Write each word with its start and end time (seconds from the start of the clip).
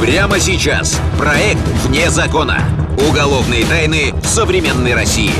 Прямо 0.00 0.38
сейчас. 0.38 1.00
Проект 1.18 1.60
«Вне 1.84 2.08
закона». 2.08 2.60
Уголовные 3.08 3.64
тайны 3.64 4.14
в 4.22 4.26
современной 4.26 4.94
России. 4.94 5.32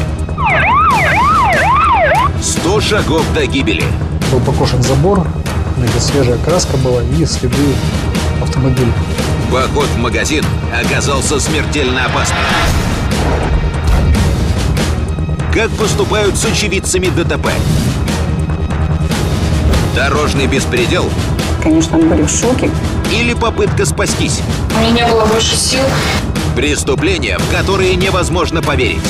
100 2.43 2.81
шагов 2.81 3.25
до 3.35 3.47
гибели. 3.47 3.85
Был 4.33 4.41
покошен 4.41 4.83
забор, 4.83 5.25
значит, 5.77 6.03
свежая 6.03 6.39
краска 6.39 6.77
была 6.77 7.03
и 7.05 7.25
следы 7.25 7.75
автомобиля. 8.43 8.93
Поход 9.53 9.87
в 9.87 9.99
магазин 9.99 10.45
оказался 10.73 11.39
смертельно 11.39 12.05
опасным. 12.05 12.39
Как 15.55 15.71
поступают 15.71 16.37
с 16.37 16.45
очевидцами 16.45 17.07
ДТП? 17.07 17.49
Дорожный 19.95 20.47
беспредел 20.47 21.09
Конечно, 21.63 21.99
были 21.99 22.23
в 22.23 22.31
шоке. 22.31 22.71
Или 23.13 23.35
попытка 23.35 23.87
спастись? 23.87 24.41
У 24.77 24.81
меня 24.81 25.07
не 25.07 25.13
было 25.13 25.25
больше 25.27 25.57
сил. 25.57 25.83
Преступления, 26.57 27.39
в 27.39 27.51
которые 27.55 27.95
невозможно 27.97 28.63
поверить. 28.63 29.03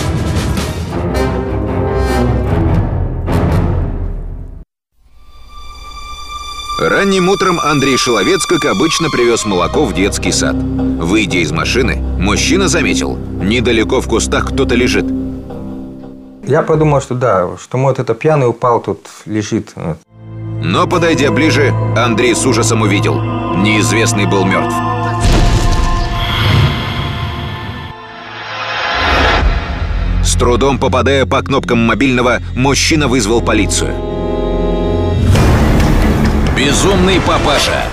Ранним 6.80 7.29
утром 7.29 7.59
Андрей 7.59 7.97
Шиловец, 7.97 8.47
как 8.47 8.65
обычно, 8.65 9.11
привез 9.11 9.45
молоко 9.45 9.84
в 9.84 9.93
детский 9.95 10.30
сад. 10.30 10.55
Выйдя 10.55 11.38
из 11.38 11.51
машины, 11.51 11.96
мужчина 11.96 12.69
заметил, 12.69 13.16
недалеко 13.16 14.01
в 14.01 14.07
кустах 14.07 14.52
кто-то 14.52 14.77
лежит. 14.77 15.05
Я 16.46 16.62
подумал, 16.62 17.01
что 17.01 17.15
да, 17.15 17.49
что 17.60 17.79
может 17.79 17.99
это 17.99 18.15
пьяный 18.15 18.49
упал, 18.49 18.80
тут 18.80 19.01
лежит. 19.27 19.74
Но, 20.61 20.87
подойдя 20.87 21.30
ближе, 21.30 21.73
Андрей 21.97 22.35
с 22.35 22.45
ужасом 22.45 22.83
увидел, 22.83 23.21
неизвестный 23.57 24.27
был 24.27 24.45
мертв. 24.45 24.75
С 30.24 30.35
трудом 30.35 30.79
попадая 30.79 31.27
по 31.27 31.43
кнопкам 31.43 31.79
мобильного, 31.79 32.41
мужчина 32.55 33.09
вызвал 33.09 33.41
полицию. 33.41 33.95
Безумный 36.57 37.21
папаша. 37.21 37.85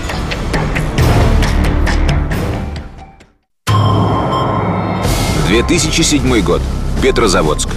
Две 5.48 5.62
2007 5.62 6.42
год. 6.42 6.62
Петрозаводск. 7.02 7.70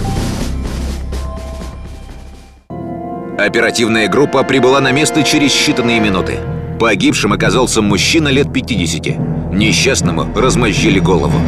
Оперативная 3.39 4.09
группа 4.09 4.43
прибыла 4.43 4.81
на 4.81 4.91
место 4.91 5.23
через 5.23 5.53
считанные 5.53 6.01
минуты. 6.01 6.39
Погибшим 6.77 7.31
оказался 7.31 7.81
мужчина 7.81 8.27
лет 8.27 8.51
50. 8.51 9.53
Несчастному 9.53 10.27
размозжили 10.37 10.99
голову. 10.99 11.39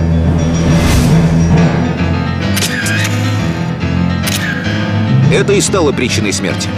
Это 5.33 5.51
и 5.51 5.59
стало 5.59 5.91
причиной 5.91 6.31
смерти. 6.31 6.69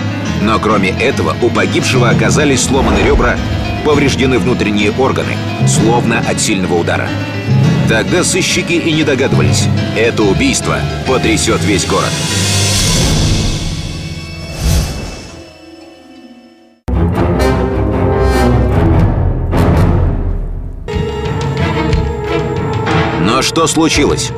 Но 0.42 0.58
кроме 0.58 0.90
этого 0.90 1.36
у 1.44 1.50
погибшего 1.52 2.10
оказались 2.10 2.64
сломаны 2.64 2.98
ребра, 3.06 3.38
повреждены 3.86 4.40
внутренние 4.40 4.92
органы, 4.94 5.36
словно 5.68 6.22
от 6.28 6.42
сильного 6.42 6.74
удара. 6.74 7.08
Тогда 7.88 8.24
сыщики 8.24 8.74
и 8.74 8.92
не 8.92 9.04
догадывались. 9.04 9.68
Это 9.96 10.24
убийство 10.24 10.78
потрясет 11.08 11.64
весь 11.64 11.86
город. 11.86 12.10
Но 23.34 23.42
что 23.42 23.66
случилось? 23.66 24.30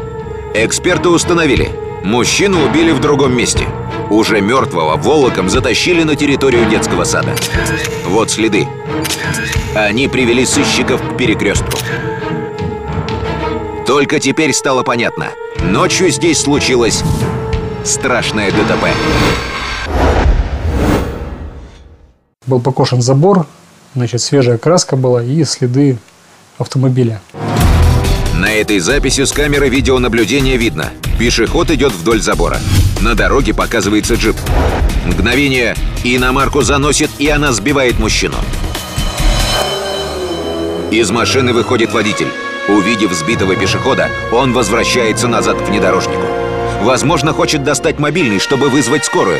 Эксперты 0.53 1.09
установили, 1.09 1.69
мужчину 2.05 2.63
убили 2.63 2.93
в 2.93 3.01
другом 3.01 3.35
месте. 3.35 3.67
Уже 4.09 4.39
мертвого 4.39 4.95
волоком 4.95 5.49
затащили 5.49 6.03
на 6.03 6.15
территорию 6.15 6.65
детского 6.69 7.03
сада. 7.03 7.35
Вот 8.05 8.31
следы. 8.31 8.69
Они 9.75 10.07
привели 10.07 10.45
сыщиков 10.45 11.01
к 11.01 11.17
перекрестку. 11.17 11.73
Только 13.85 14.21
теперь 14.21 14.53
стало 14.53 14.83
понятно. 14.83 15.27
Ночью 15.59 16.09
здесь 16.09 16.39
случилось 16.39 17.03
страшное 17.83 18.49
ДТП. 18.49 18.85
Был 22.47 22.61
покошен 22.61 23.01
забор, 23.01 23.45
значит, 23.93 24.21
свежая 24.21 24.57
краска 24.57 24.95
была 24.95 25.21
и 25.21 25.43
следы 25.43 25.97
автомобиля. 26.57 27.19
На 28.45 28.53
этой 28.53 28.77
записи 28.77 29.23
с 29.23 29.31
камеры 29.31 29.69
видеонаблюдения 29.69 30.55
видно. 30.55 30.91
Пешеход 31.17 31.71
идет 31.71 31.91
вдоль 31.93 32.21
забора. 32.21 32.59
На 33.01 33.15
дороге 33.15 33.55
показывается 33.55 34.13
джип. 34.13 34.35
Мгновение, 35.07 35.75
и 36.03 36.15
иномарку 36.15 36.61
заносит, 36.61 37.09
и 37.17 37.27
она 37.27 37.51
сбивает 37.53 37.97
мужчину. 37.97 38.35
Из 40.91 41.09
машины 41.09 41.53
выходит 41.53 41.91
водитель. 41.91 42.27
Увидев 42.67 43.13
сбитого 43.13 43.55
пешехода, 43.55 44.11
он 44.31 44.53
возвращается 44.53 45.27
назад 45.27 45.57
к 45.59 45.67
внедорожнику. 45.67 46.21
Возможно, 46.83 47.33
хочет 47.33 47.63
достать 47.63 47.97
мобильный, 47.97 48.37
чтобы 48.37 48.69
вызвать 48.69 49.05
скорую. 49.05 49.39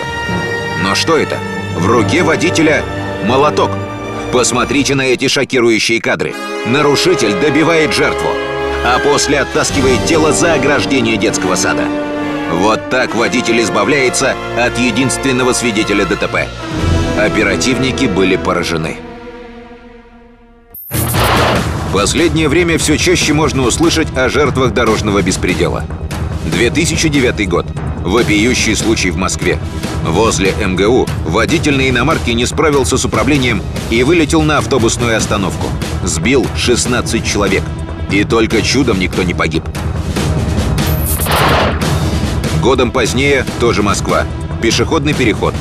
Но 0.82 0.96
что 0.96 1.16
это? 1.16 1.38
В 1.78 1.86
руке 1.86 2.24
водителя 2.24 2.84
молоток. 3.28 3.70
Посмотрите 4.34 4.96
на 4.96 5.04
эти 5.04 5.28
шокирующие 5.28 6.02
кадры. 6.02 6.34
Нарушитель 6.66 7.40
добивает 7.40 7.94
жертву, 7.94 8.30
а 8.86 9.00
после 9.00 9.40
оттаскивает 9.40 10.06
тело 10.06 10.32
за 10.32 10.54
ограждение 10.54 11.18
детского 11.18 11.56
сада. 11.56 11.86
Вот 12.52 12.92
так 12.92 13.16
водитель 13.16 13.60
избавляется 13.62 14.36
от 14.58 14.78
единственного 14.78 15.54
свидетеля 15.54 16.06
ДТП. 16.06 16.48
Оперативники 17.18 18.06
были 18.06 18.36
поражены. 18.36 18.98
Последнее 21.92 22.48
время 22.48 22.78
все 22.78 22.98
чаще 22.98 23.34
можно 23.34 23.64
услышать 23.64 24.16
о 24.16 24.30
жертвах 24.30 24.74
дорожного 24.74 25.24
беспредела. 25.24 25.84
2009 26.52 27.50
год. 27.50 27.66
Вопиющий 28.04 28.76
случай 28.76 29.10
в 29.10 29.18
Москве. 29.18 29.58
Возле 30.04 30.52
МГУ 30.52 31.08
водитель 31.26 31.76
на 31.76 31.90
иномарке 31.90 32.36
не 32.36 32.46
справился 32.46 32.98
с 32.98 33.06
управлением 33.06 33.64
и 33.90 34.04
вылетел 34.04 34.44
на 34.44 34.60
автобусную 34.60 35.18
остановку. 35.18 35.68
Сбил 36.04 36.46
16 36.56 37.26
человек. 37.26 37.64
И 38.12 38.24
только 38.24 38.62
чудом 38.62 39.00
никто 39.00 39.24
не 39.24 39.34
погиб. 39.34 39.64
Годом 42.62 42.92
позднее 42.92 43.46
тоже 43.60 43.84
Москва. 43.84 44.24
Пешеходный 44.62 45.14
переход. 45.14 45.54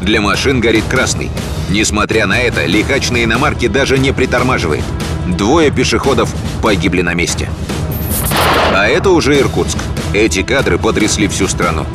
Для 0.00 0.20
машин 0.20 0.60
горит 0.60 0.84
красный. 0.88 1.30
Несмотря 1.70 2.26
на 2.26 2.38
это, 2.38 2.66
лихач 2.66 3.10
на 3.10 3.24
иномарке 3.24 3.68
даже 3.68 3.98
не 3.98 4.12
притормаживает. 4.12 4.84
Двое 5.26 5.70
пешеходов 5.70 6.32
погибли 6.62 7.02
на 7.02 7.14
месте. 7.14 7.48
А 8.74 8.86
это 8.86 9.10
уже 9.10 9.38
Иркутск. 9.38 9.78
Эти 10.12 10.42
кадры 10.42 10.78
потрясли 10.78 11.28
всю 11.28 11.48
страну. 11.48 11.86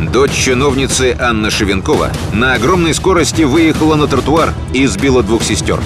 Дочь 0.00 0.32
чиновницы 0.32 1.16
Анна 1.18 1.50
Шевенкова 1.50 2.10
на 2.32 2.54
огромной 2.54 2.94
скорости 2.94 3.42
выехала 3.42 3.96
на 3.96 4.06
тротуар 4.06 4.52
и 4.72 4.86
сбила 4.86 5.22
двух 5.22 5.42
сестер. 5.42 5.80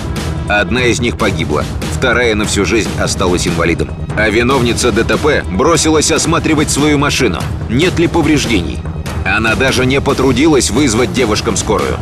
Одна 0.48 0.84
из 0.84 1.00
них 1.00 1.18
погибла, 1.18 1.64
вторая 1.98 2.36
на 2.36 2.44
всю 2.44 2.64
жизнь 2.64 2.90
осталась 3.00 3.48
инвалидом. 3.48 3.90
А 4.16 4.28
виновница 4.30 4.92
ДТП 4.92 5.44
бросилась 5.50 6.12
осматривать 6.12 6.70
свою 6.70 6.96
машину. 6.96 7.40
Нет 7.68 7.98
ли 7.98 8.06
повреждений? 8.06 8.78
Она 9.26 9.56
даже 9.56 9.84
не 9.84 10.00
потрудилась 10.00 10.70
вызвать 10.70 11.12
девушкам 11.12 11.56
скорую. 11.56 11.98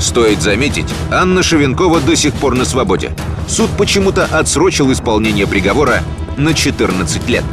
Стоит 0.00 0.40
заметить, 0.40 0.86
Анна 1.10 1.42
Шевенкова 1.42 2.00
до 2.00 2.16
сих 2.16 2.32
пор 2.32 2.54
на 2.54 2.64
свободе. 2.64 3.10
Суд 3.46 3.68
почему-то 3.76 4.24
отсрочил 4.24 4.90
исполнение 4.90 5.46
приговора 5.46 6.02
на 6.38 6.54
14 6.54 7.28
лет. 7.28 7.44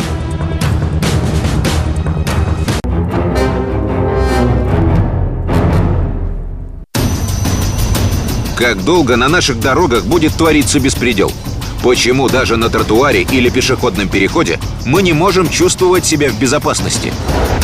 Как 8.55 8.81
долго 8.85 9.17
на 9.17 9.27
наших 9.27 9.59
дорогах 9.59 10.05
будет 10.05 10.33
твориться 10.35 10.79
беспредел? 10.79 11.33
Почему 11.83 12.29
даже 12.29 12.57
на 12.57 12.69
тротуаре 12.69 13.23
или 13.23 13.49
пешеходном 13.49 14.07
переходе 14.07 14.59
мы 14.85 15.01
не 15.01 15.13
можем 15.13 15.49
чувствовать 15.49 16.05
себя 16.05 16.29
в 16.29 16.37
безопасности? 16.37 17.11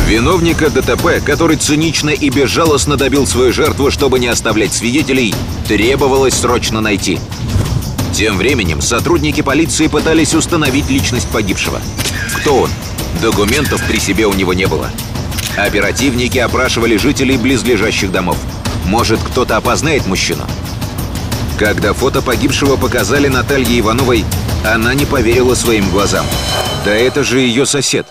Виновника 0.08 0.70
ДТП, 0.70 1.24
который 1.24 1.56
цинично 1.56 2.10
и 2.10 2.28
безжалостно 2.28 2.96
добил 2.96 3.26
свою 3.26 3.52
жертву, 3.52 3.92
чтобы 3.92 4.18
не 4.18 4.26
оставлять 4.26 4.72
свидетелей, 4.72 5.34
требовалось 5.68 6.34
срочно 6.34 6.80
найти. 6.80 7.20
Тем 8.12 8.38
временем 8.38 8.80
сотрудники 8.80 9.40
полиции 9.40 9.86
пытались 9.86 10.34
установить 10.34 10.90
личность 10.90 11.28
погибшего. 11.28 11.80
Кто 12.38 12.62
он? 12.62 12.70
Документов 13.22 13.80
при 13.86 13.98
себе 13.98 14.26
у 14.26 14.32
него 14.32 14.52
не 14.52 14.66
было. 14.66 14.90
Оперативники 15.56 16.38
опрашивали 16.38 16.96
жителей 16.96 17.36
близлежащих 17.36 18.10
домов. 18.10 18.36
Может, 18.84 19.20
кто-то 19.20 19.56
опознает 19.56 20.06
мужчину? 20.06 20.44
Когда 21.58 21.92
фото 21.92 22.22
погибшего 22.22 22.76
показали 22.76 23.26
Наталье 23.26 23.80
Ивановой, 23.80 24.24
Она 24.64 24.94
не 24.94 25.04
поверила 25.06 25.54
своим 25.54 25.90
глазам. 25.90 26.24
Да 26.84 26.92
это 26.92 27.24
же 27.24 27.40
ее 27.40 27.66
сосед. 27.66 28.06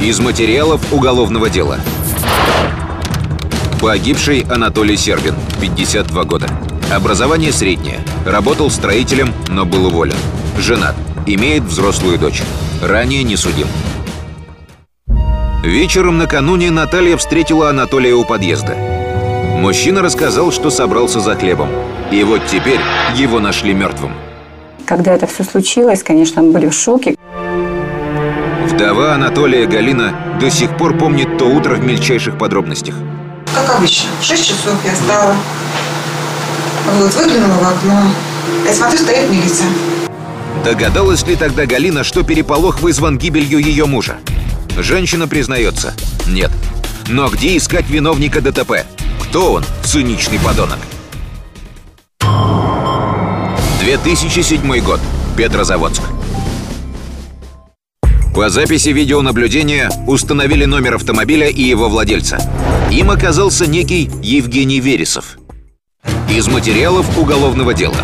Из 0.00 0.18
материалов 0.18 0.80
уголовного 0.92 1.50
дела. 1.50 1.78
Погибший 3.80 4.40
Анатолий 4.50 4.96
Сербин, 4.96 5.34
52 5.60 6.24
года. 6.24 6.48
Образование 6.90 7.52
среднее. 7.52 8.00
Работал 8.26 8.70
строителем, 8.70 9.34
но 9.48 9.64
был 9.64 9.86
уволен. 9.86 10.16
Женат. 10.58 10.94
Имеет 11.26 11.64
взрослую 11.64 12.18
дочь. 12.18 12.42
Ранее 12.82 13.22
не 13.22 13.36
судим. 13.36 13.66
Вечером 15.62 16.18
накануне 16.18 16.70
Наталья 16.70 17.16
встретила 17.16 17.70
Анатолия 17.70 18.14
у 18.14 18.24
подъезда. 18.24 18.91
Мужчина 19.62 20.02
рассказал, 20.02 20.50
что 20.50 20.70
собрался 20.70 21.20
за 21.20 21.36
хлебом. 21.36 21.68
И 22.10 22.24
вот 22.24 22.44
теперь 22.48 22.80
его 23.14 23.38
нашли 23.38 23.72
мертвым. 23.72 24.12
Когда 24.84 25.14
это 25.14 25.28
все 25.28 25.44
случилось, 25.44 26.02
конечно, 26.02 26.42
мы 26.42 26.50
были 26.50 26.66
в 26.66 26.74
шоке. 26.74 27.14
Вдова 28.66 29.14
Анатолия 29.14 29.66
Галина 29.66 30.16
до 30.40 30.50
сих 30.50 30.76
пор 30.76 30.98
помнит 30.98 31.38
то 31.38 31.44
утро 31.44 31.76
в 31.76 31.84
мельчайших 31.84 32.38
подробностях. 32.38 32.96
Как 33.54 33.76
обычно, 33.76 34.08
в 34.20 34.24
6 34.24 34.44
часов 34.48 34.74
я 34.84 34.94
встала. 34.94 35.36
Вот, 36.98 37.14
выглянула 37.14 37.54
в 37.54 37.76
окно. 37.76 38.02
Я 38.66 38.74
смотрю, 38.74 38.98
стоит 38.98 39.30
милиция. 39.30 39.68
Догадалась 40.64 41.24
ли 41.24 41.36
тогда 41.36 41.66
Галина, 41.66 42.02
что 42.02 42.24
переполох 42.24 42.80
вызван 42.80 43.16
гибелью 43.16 43.60
ее 43.60 43.86
мужа? 43.86 44.16
Женщина 44.76 45.28
признается, 45.28 45.94
нет. 46.26 46.50
Но 47.06 47.28
где 47.28 47.56
искать 47.56 47.88
виновника 47.88 48.40
ДТП? 48.40 48.84
Кто 49.32 49.54
он, 49.54 49.64
циничный 49.82 50.38
подонок? 50.38 50.78
2007 53.80 54.80
год. 54.80 55.00
Петрозаводск. 55.38 56.02
По 58.34 58.50
записи 58.50 58.90
видеонаблюдения 58.90 59.90
установили 60.06 60.66
номер 60.66 60.96
автомобиля 60.96 61.48
и 61.48 61.62
его 61.62 61.88
владельца. 61.88 62.40
Им 62.90 63.10
оказался 63.10 63.66
некий 63.66 64.10
Евгений 64.22 64.80
Вересов. 64.80 65.38
Из 66.28 66.46
материалов 66.48 67.16
уголовного 67.16 67.72
дела. 67.72 67.96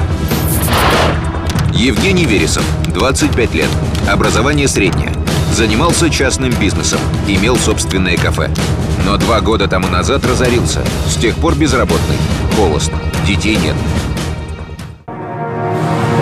Евгений 1.74 2.24
Вересов, 2.24 2.64
25 2.94 3.54
лет, 3.54 3.68
образование 4.10 4.66
среднее. 4.66 5.12
Занимался 5.52 6.08
частным 6.08 6.54
бизнесом, 6.54 7.00
имел 7.26 7.58
собственное 7.58 8.16
кафе. 8.16 8.50
Но 9.08 9.16
два 9.16 9.40
года 9.40 9.66
тому 9.66 9.88
назад 9.88 10.22
разорился. 10.26 10.84
С 11.06 11.16
тех 11.16 11.34
пор 11.36 11.54
безработный, 11.54 12.18
холост, 12.54 12.92
детей 13.26 13.56
нет. 13.56 13.74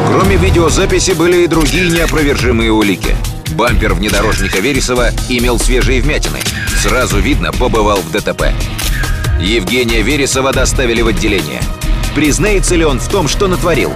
Кроме 0.06 0.36
видеозаписи 0.36 1.10
были 1.10 1.38
и 1.38 1.46
другие 1.48 1.90
неопровержимые 1.90 2.70
улики. 2.70 3.16
Бампер 3.56 3.92
внедорожника 3.92 4.60
Вересова 4.60 5.08
имел 5.28 5.58
свежие 5.58 6.00
вмятины. 6.00 6.38
Сразу 6.80 7.18
видно, 7.18 7.50
побывал 7.50 7.98
в 7.98 8.12
ДТП. 8.12 8.52
Евгения 9.40 10.02
Вересова 10.02 10.52
доставили 10.52 11.02
в 11.02 11.08
отделение. 11.08 11.62
Признается 12.14 12.76
ли 12.76 12.84
он 12.84 13.00
в 13.00 13.08
том, 13.08 13.26
что 13.26 13.48
натворил? 13.48 13.92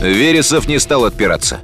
Вересов 0.00 0.66
не 0.66 0.80
стал 0.80 1.04
отпираться. 1.04 1.60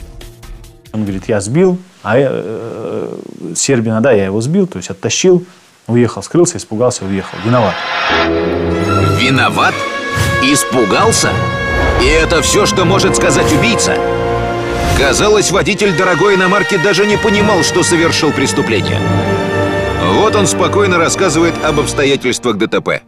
Он 0.93 1.03
говорит, 1.03 1.25
я 1.27 1.41
сбил, 1.41 1.81
а 2.05 2.17
я, 2.17 2.29
э, 2.31 3.19
Сербина, 3.56 4.01
да, 4.01 4.12
я 4.12 4.27
его 4.27 4.41
сбил, 4.41 4.69
то 4.69 4.77
есть 4.77 4.91
оттащил, 4.91 5.45
уехал, 5.87 6.23
скрылся, 6.23 6.59
испугался, 6.59 7.05
уехал. 7.05 7.39
Виноват. 7.45 7.75
Виноват? 9.19 9.75
Испугался? 10.43 11.31
И 12.03 12.07
это 12.07 12.43
все, 12.43 12.67
что 12.67 12.85
может 12.85 13.17
сказать 13.17 13.53
убийца? 13.53 13.97
Казалось, 14.99 15.51
водитель 15.51 15.97
дорогой 15.97 16.37
иномарки 16.37 16.77
даже 16.77 17.07
не 17.07 17.17
понимал, 17.17 17.63
что 17.63 17.83
совершил 17.83 18.33
преступление. 18.33 19.01
Вот 20.15 20.37
он 20.37 20.47
спокойно 20.47 20.99
рассказывает 20.99 21.55
об 21.65 21.81
обстоятельствах 21.81 22.57
ДТП. 22.59 23.03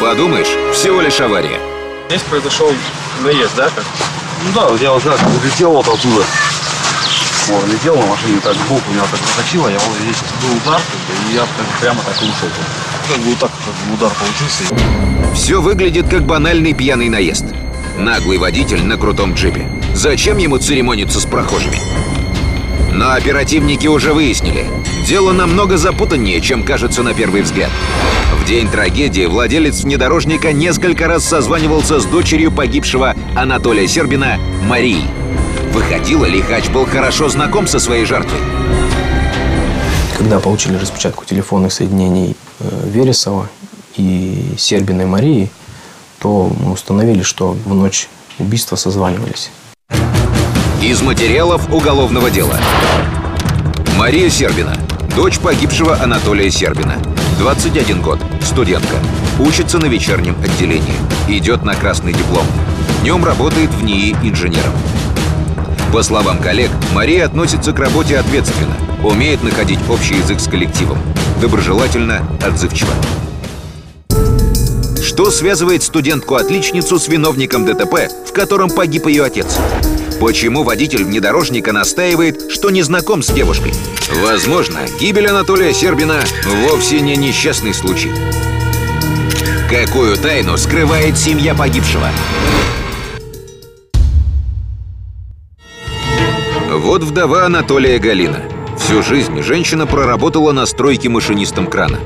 Подумаешь, 0.00 0.74
всего 0.74 1.00
лишь 1.00 1.20
авария. 1.20 1.58
Здесь 2.08 2.22
произошел 2.22 2.72
наезд, 3.22 3.56
да? 3.56 3.70
Ну 4.44 4.52
да, 4.54 4.74
я 4.82 4.92
вот 4.92 5.02
как 5.02 5.18
летел 5.44 5.72
вот 5.72 5.88
оттуда. 5.88 6.24
Вот, 7.48 7.66
летел 7.68 7.96
на 7.96 8.06
машине, 8.06 8.38
так 8.42 8.54
сбоку 8.54 8.90
меня 8.90 9.02
так 9.10 9.20
затащило, 9.20 9.68
я 9.68 9.78
вот 9.78 9.96
здесь 10.00 10.16
был 10.40 10.56
удар, 10.58 10.80
и 11.30 11.34
я 11.34 11.42
бы 11.42 11.48
прямо 11.80 12.00
так 12.02 12.22
и 12.22 12.26
ушел. 12.26 12.48
Как 13.08 13.18
бы 13.18 13.30
вот 13.30 13.38
так 13.38 13.50
как 13.50 13.88
бы 13.88 13.94
удар 13.94 14.12
получился. 14.12 14.74
Все 15.34 15.60
выглядит 15.60 16.08
как 16.08 16.24
банальный 16.24 16.72
пьяный 16.72 17.08
наезд. 17.08 17.44
Наглый 17.98 18.38
водитель 18.38 18.84
на 18.84 18.96
крутом 18.96 19.34
джипе. 19.34 19.68
Зачем 19.94 20.38
ему 20.38 20.58
церемониться 20.58 21.20
с 21.20 21.26
прохожими? 21.26 21.78
Но 22.92 23.10
оперативники 23.10 23.86
уже 23.86 24.12
выяснили. 24.12 24.66
Дело 25.06 25.32
намного 25.32 25.76
запутаннее, 25.76 26.40
чем 26.40 26.62
кажется 26.62 27.02
на 27.02 27.12
первый 27.12 27.42
взгляд. 27.42 27.70
В 28.40 28.44
день 28.44 28.68
трагедии 28.68 29.26
владелец 29.26 29.82
внедорожника 29.82 30.52
несколько 30.52 31.08
раз 31.08 31.24
созванивался 31.24 31.98
с 31.98 32.04
дочерью 32.04 32.52
погибшего 32.52 33.14
Анатолия 33.34 33.88
Сербина 33.88 34.38
Марией. 34.68 35.06
Выходило, 35.72 36.26
Лихач 36.26 36.68
был 36.68 36.84
хорошо 36.84 37.30
знаком 37.30 37.66
со 37.66 37.78
своей 37.78 38.04
жертвой. 38.04 38.40
Когда 40.18 40.38
получили 40.38 40.76
распечатку 40.76 41.24
телефонных 41.24 41.72
соединений 41.72 42.36
э, 42.60 42.88
Вересова 42.90 43.48
и 43.96 44.54
Сербиной 44.58 45.06
Марии, 45.06 45.50
то 46.18 46.52
мы 46.62 46.72
установили, 46.72 47.22
что 47.22 47.52
в 47.52 47.74
ночь 47.74 48.10
убийства 48.38 48.76
созванивались. 48.76 49.50
Из 50.82 51.00
материалов 51.00 51.72
уголовного 51.72 52.30
дела. 52.30 52.58
Мария 53.96 54.28
Сербина, 54.28 54.76
дочь 55.16 55.38
погибшего 55.38 55.98
Анатолия 56.02 56.50
Сербина. 56.50 56.98
21 57.38 58.02
год, 58.02 58.20
студентка. 58.42 58.96
Учится 59.38 59.78
на 59.78 59.86
вечернем 59.86 60.36
отделении. 60.44 60.94
Идет 61.28 61.64
на 61.64 61.74
красный 61.74 62.12
диплом. 62.12 62.46
Днем 63.00 63.24
работает 63.24 63.70
в 63.70 63.82
НИИ 63.82 64.16
инженером. 64.22 64.74
По 65.92 66.02
словам 66.02 66.38
коллег, 66.38 66.70
Мария 66.94 67.26
относится 67.26 67.72
к 67.72 67.78
работе 67.78 68.16
ответственно, 68.16 68.74
умеет 69.04 69.42
находить 69.42 69.78
общий 69.90 70.14
язык 70.14 70.40
с 70.40 70.48
коллективом, 70.48 70.98
доброжелательно, 71.38 72.26
отзывчиво. 72.42 72.94
Что 75.02 75.30
связывает 75.30 75.82
студентку-отличницу 75.82 76.98
с 76.98 77.08
виновником 77.08 77.66
ДТП, 77.66 78.10
в 78.26 78.32
котором 78.32 78.70
погиб 78.70 79.06
ее 79.06 79.24
отец? 79.24 79.58
Почему 80.18 80.62
водитель 80.62 81.04
внедорожника 81.04 81.72
настаивает, 81.72 82.50
что 82.50 82.70
не 82.70 82.80
знаком 82.80 83.22
с 83.22 83.26
девушкой? 83.26 83.74
Возможно, 84.22 84.78
гибель 84.98 85.28
Анатолия 85.28 85.74
Сербина 85.74 86.20
вовсе 86.46 87.00
не 87.00 87.16
несчастный 87.16 87.74
случай. 87.74 88.10
Какую 89.68 90.16
тайну 90.16 90.56
скрывает 90.56 91.18
семья 91.18 91.54
погибшего? 91.54 92.08
Вот 96.92 97.04
вдова 97.04 97.46
Анатолия 97.46 97.98
Галина. 97.98 98.40
Всю 98.76 99.02
жизнь 99.02 99.40
женщина 99.40 99.86
проработала 99.86 100.52
на 100.52 100.66
стройке 100.66 101.08
машинистом 101.08 101.66
крана. 101.66 101.96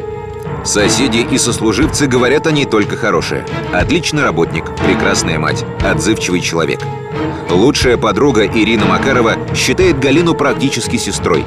Соседи 0.65 1.27
и 1.29 1.39
сослуживцы 1.39 2.07
говорят 2.07 2.47
о 2.47 2.53
ней 2.53 2.67
только 2.67 2.97
хорошее. 2.97 3.45
Отличный 3.75 4.23
работник, 4.23 4.65
прекрасная 4.87 5.41
мать, 5.41 5.65
отзывчивый 5.85 6.41
человек. 6.41 6.79
Лучшая 7.51 7.97
подруга 7.97 8.47
Ирина 8.47 8.87
Макарова 8.87 9.33
считает 9.57 9.99
Галину 9.99 10.37
практически 10.37 10.99
сестрой. 10.99 11.45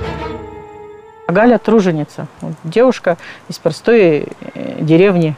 Галя 1.29 1.59
труженица. 1.59 2.27
Девушка 2.65 3.17
из 3.47 3.57
простой 3.57 4.27
э, 4.53 4.81
деревни. 4.81 5.37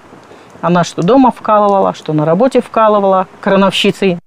Она 0.61 0.83
что 0.83 1.03
дома 1.03 1.29
вкалывала, 1.29 1.93
что 1.93 2.13
на 2.13 2.25
работе 2.25 2.61
вкалывала 2.61 3.27
крановщицей. 3.41 4.17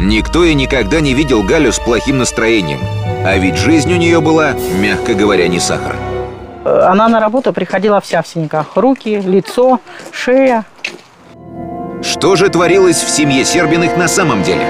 Никто 0.00 0.44
и 0.44 0.54
никогда 0.54 1.00
не 1.00 1.12
видел 1.12 1.42
Галю 1.42 1.72
с 1.72 1.78
плохим 1.78 2.18
настроением. 2.18 2.80
А 3.24 3.38
ведь 3.38 3.56
жизнь 3.56 3.92
у 3.92 3.96
нее 3.96 4.20
была, 4.20 4.54
мягко 4.80 5.14
говоря, 5.14 5.46
не 5.46 5.60
сахар. 5.60 5.94
Она 6.64 7.08
на 7.08 7.20
работу 7.20 7.52
приходила 7.52 8.00
вся 8.00 8.20
в 8.22 8.26
синяках. 8.26 8.66
Руки, 8.74 9.20
лицо, 9.24 9.80
шея. 10.10 10.64
Что 12.02 12.34
же 12.34 12.48
творилось 12.48 13.00
в 13.02 13.08
семье 13.08 13.44
Сербиных 13.44 13.96
на 13.96 14.08
самом 14.08 14.42
деле? 14.42 14.66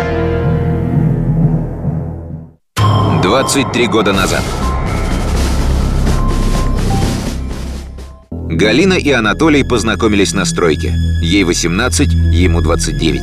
23 3.23 3.87
года 3.87 4.13
назад. 4.13 4.43
Галина 8.31 8.95
и 8.95 9.11
Анатолий 9.13 9.65
познакомились 9.65 10.35
на 10.35 10.45
стройке. 10.45 10.93
Ей 11.23 11.45
18, 11.45 12.09
ему 12.33 12.61
29. 12.61 13.23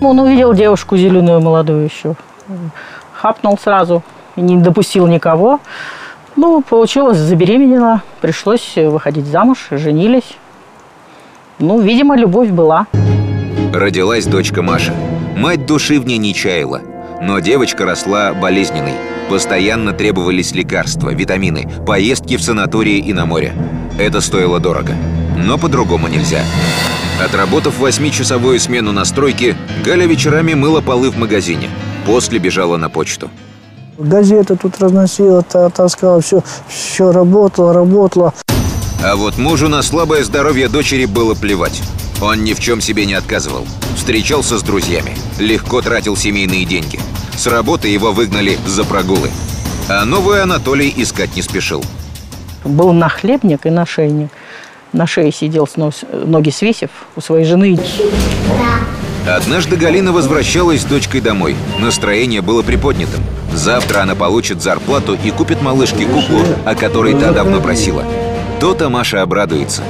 Он 0.00 0.18
увидел 0.18 0.54
девушку 0.54 0.96
зеленую 0.96 1.40
молодую 1.40 1.84
еще. 1.84 2.16
Хапнул 3.20 3.58
сразу 3.58 4.04
и 4.36 4.40
не 4.40 4.58
допустил 4.58 5.08
никого. 5.08 5.58
Ну, 6.36 6.62
получилось, 6.62 7.18
забеременела. 7.18 8.02
Пришлось 8.20 8.76
выходить 8.76 9.26
замуж, 9.26 9.66
женились. 9.72 10.36
Ну, 11.58 11.80
видимо, 11.80 12.16
любовь 12.16 12.50
была. 12.50 12.86
Родилась 13.74 14.24
дочка 14.24 14.62
Маша. 14.62 14.94
Мать 15.36 15.66
души 15.66 15.98
в 15.98 16.06
ней 16.06 16.18
не 16.18 16.32
чаяла. 16.32 16.80
Но 17.20 17.40
девочка 17.40 17.84
росла 17.84 18.34
болезненной. 18.34 18.94
Постоянно 19.28 19.92
требовались 19.92 20.52
лекарства, 20.52 21.10
витамины, 21.10 21.68
поездки 21.84 22.36
в 22.36 22.42
санатории 22.42 22.98
и 22.98 23.12
на 23.12 23.26
море. 23.26 23.52
Это 23.98 24.20
стоило 24.20 24.60
дорого. 24.60 24.92
Но 25.36 25.58
по-другому 25.58 26.06
нельзя. 26.06 26.42
Отработав 27.20 27.80
восьмичасовую 27.80 28.60
смену 28.60 28.92
на 28.92 29.04
стройке, 29.04 29.56
Галя 29.84 30.06
вечерами 30.06 30.54
мыла 30.54 30.80
полы 30.80 31.10
в 31.10 31.18
магазине. 31.18 31.68
После 32.08 32.38
бежала 32.38 32.78
на 32.78 32.88
почту. 32.88 33.30
Газеты 33.98 34.56
тут 34.56 34.80
разносила, 34.80 35.42
та- 35.42 35.68
таскала, 35.68 36.22
все, 36.22 36.42
все 36.66 37.12
работало, 37.12 37.74
работало. 37.74 38.32
А 39.04 39.14
вот 39.14 39.36
мужу 39.36 39.68
на 39.68 39.82
слабое 39.82 40.24
здоровье 40.24 40.68
дочери 40.70 41.04
было 41.04 41.34
плевать. 41.34 41.82
Он 42.22 42.42
ни 42.44 42.54
в 42.54 42.60
чем 42.60 42.80
себе 42.80 43.04
не 43.04 43.12
отказывал. 43.12 43.66
Встречался 43.94 44.56
с 44.58 44.62
друзьями, 44.62 45.14
легко 45.38 45.82
тратил 45.82 46.16
семейные 46.16 46.64
деньги. 46.64 46.98
С 47.36 47.46
работы 47.46 47.88
его 47.88 48.12
выгнали 48.12 48.56
за 48.66 48.84
прогулы. 48.84 49.30
А 49.90 50.06
новый 50.06 50.42
Анатолий 50.42 50.90
искать 50.96 51.36
не 51.36 51.42
спешил. 51.42 51.84
Был 52.64 52.92
нахлебник 52.94 53.66
и 53.66 53.70
нашейник. 53.70 54.30
На 54.94 55.06
шее 55.06 55.30
сидел, 55.30 55.66
с 55.66 55.74
ноги 55.76 56.48
свесив 56.48 56.88
у 57.16 57.20
своей 57.20 57.44
жены. 57.44 57.78
Однажды 59.36 59.76
Галина 59.76 60.12
возвращалась 60.12 60.80
с 60.80 60.84
дочкой 60.84 61.20
домой. 61.20 61.54
Настроение 61.78 62.40
было 62.40 62.62
приподнятым. 62.62 63.22
Завтра 63.52 64.00
она 64.00 64.14
получит 64.14 64.62
зарплату 64.62 65.18
и 65.22 65.30
купит 65.30 65.60
малышке 65.62 66.06
куклу, 66.06 66.42
о 66.64 66.74
которой 66.74 67.14
та 67.14 67.32
давно 67.32 67.60
просила. 67.60 68.04
То-то 68.60 68.88
Маша 68.88 69.22
обрадуется. 69.22 69.82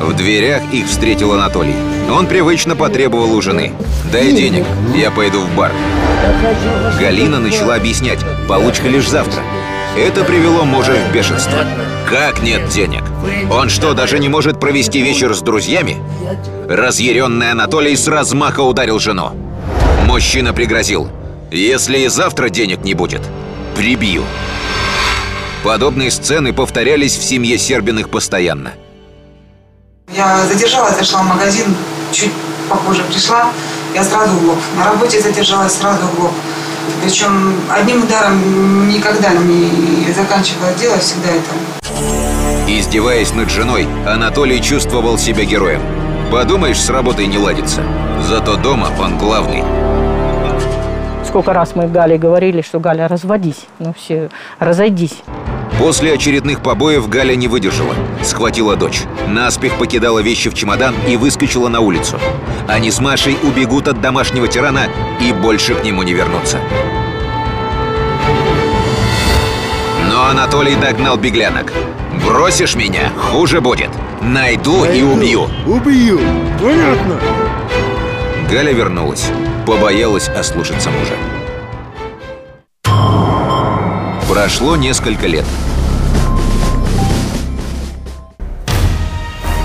В 0.00 0.14
дверях 0.14 0.62
их 0.72 0.86
встретил 0.86 1.32
Анатолий. 1.32 1.74
Он 2.10 2.26
привычно 2.26 2.76
потребовал 2.76 3.34
у 3.34 3.42
жены. 3.42 3.72
«Дай 4.12 4.32
денег, 4.32 4.64
я 4.96 5.10
пойду 5.10 5.40
в 5.40 5.54
бар». 5.54 5.72
Галина 6.98 7.40
начала 7.40 7.74
объяснять, 7.74 8.20
получка 8.48 8.88
лишь 8.88 9.08
завтра. 9.08 9.42
Это 9.96 10.24
привело 10.24 10.64
мужа 10.64 10.94
в 10.94 11.12
бешенство. 11.12 11.58
Как 12.08 12.42
нет 12.42 12.68
денег? 12.68 13.02
Он 13.50 13.68
что, 13.68 13.94
даже 13.94 14.18
не 14.18 14.28
может 14.28 14.60
провести 14.60 15.00
вечер 15.00 15.34
с 15.34 15.40
друзьями? 15.40 15.96
Разъяренный 16.68 17.52
Анатолий 17.52 17.96
с 17.96 18.06
размаха 18.06 18.60
ударил 18.60 18.98
жену. 18.98 19.32
Мужчина 20.06 20.52
пригрозил. 20.52 21.08
Если 21.50 21.98
и 22.00 22.08
завтра 22.08 22.50
денег 22.50 22.82
не 22.82 22.94
будет, 22.94 23.22
прибью. 23.74 24.24
Подобные 25.64 26.10
сцены 26.10 26.52
повторялись 26.52 27.16
в 27.16 27.22
семье 27.22 27.58
Сербиных 27.58 28.10
постоянно. 28.10 28.72
Я 30.14 30.46
задержалась, 30.46 30.96
зашла 30.96 31.22
в 31.22 31.26
магазин, 31.26 31.74
чуть 32.12 32.32
попозже 32.68 33.02
пришла, 33.04 33.50
я 33.94 34.04
сразу 34.04 34.34
в 34.34 34.44
лоб. 34.48 34.58
На 34.76 34.84
работе 34.84 35.20
задержалась 35.20 35.74
сразу 35.74 36.06
в 36.06 36.20
лоб. 36.20 36.32
Причем 37.02 37.54
одним 37.70 38.02
ударом 38.02 38.88
никогда 38.88 39.32
не 39.32 40.12
заканчивала 40.12 40.72
дело, 40.78 40.98
всегда 40.98 41.28
это. 41.30 42.68
Издеваясь 42.68 43.32
над 43.32 43.50
женой, 43.50 43.88
Анатолий 44.06 44.60
чувствовал 44.60 45.16
себя 45.18 45.44
героем. 45.44 45.80
Подумаешь, 46.30 46.78
с 46.78 46.90
работой 46.90 47.26
не 47.26 47.38
ладится. 47.38 47.82
Зато 48.28 48.56
дома 48.56 48.90
он 49.00 49.16
главный. 49.16 49.62
Сколько 51.28 51.52
раз 51.52 51.76
мы 51.76 51.86
Гале 51.88 52.16
говорили, 52.16 52.62
что 52.62 52.80
Галя, 52.80 53.06
разводись. 53.06 53.66
Ну 53.78 53.92
все, 53.94 54.30
разойдись. 54.58 55.22
После 55.78 56.14
очередных 56.14 56.62
побоев 56.62 57.06
Галя 57.10 57.34
не 57.36 57.48
выдержала. 57.48 57.94
Схватила 58.22 58.76
дочь. 58.76 59.02
Наспех 59.26 59.76
покидала 59.76 60.20
вещи 60.20 60.48
в 60.48 60.54
чемодан 60.54 60.94
и 61.06 61.18
выскочила 61.18 61.68
на 61.68 61.80
улицу. 61.80 62.18
Они 62.66 62.90
с 62.90 62.98
Машей 62.98 63.36
убегут 63.42 63.88
от 63.88 64.00
домашнего 64.00 64.48
тирана 64.48 64.86
и 65.20 65.34
больше 65.34 65.74
к 65.74 65.84
нему 65.84 66.02
не 66.02 66.14
вернутся. 66.14 66.60
Но 70.10 70.30
Анатолий 70.30 70.76
догнал 70.76 71.18
беглянок. 71.18 71.74
«Бросишь 72.26 72.74
меня, 72.74 73.10
хуже 73.18 73.60
будет. 73.60 73.90
Найду 74.22 74.86
и 74.86 75.02
убью». 75.02 75.46
Убью. 75.66 76.20
Понятно. 76.58 77.20
Галя 78.50 78.72
вернулась. 78.72 79.30
Побоялась 79.68 80.30
ослушаться 80.30 80.90
мужа. 80.90 81.14
Прошло 84.26 84.76
несколько 84.76 85.26
лет. 85.26 85.44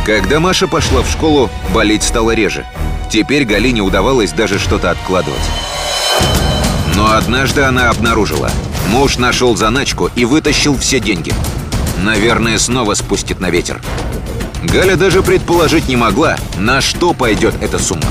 Когда 0.05 0.41
Маша 0.41 0.67
пошла 0.67 1.03
в 1.03 1.09
школу, 1.09 1.49
болеть 1.73 2.03
стало 2.03 2.31
реже. 2.31 2.65
Теперь 3.09 3.45
Галине 3.45 3.79
удавалось 3.79 4.33
даже 4.33 4.59
что-то 4.59 4.91
откладывать. 4.91 5.39
Но 6.97 7.13
однажды 7.13 7.61
она 7.61 7.89
обнаружила. 7.89 8.51
Муж 8.89 9.17
нашел 9.17 9.55
заначку 9.55 10.11
и 10.17 10.25
вытащил 10.25 10.77
все 10.77 10.99
деньги. 10.99 11.33
Наверное, 12.03 12.57
снова 12.57 12.95
спустит 12.95 13.39
на 13.39 13.49
ветер. 13.49 13.81
Галя 14.63 14.97
даже 14.97 15.23
предположить 15.23 15.87
не 15.87 15.95
могла, 15.95 16.35
на 16.57 16.81
что 16.81 17.13
пойдет 17.13 17.55
эта 17.61 17.79
сумма. 17.79 18.09